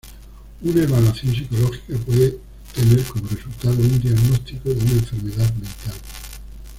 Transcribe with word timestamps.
Una 0.63 0.81
evaluación 0.81 1.35
psicológica 1.35 1.95
puede 2.03 2.39
tener 2.73 3.03
como 3.03 3.27
resultado 3.27 3.75
un 3.77 3.99
diagnóstico 4.01 4.69
de 4.69 4.79
una 4.81 4.91
enfermedad 4.93 5.53
mental. 5.53 5.93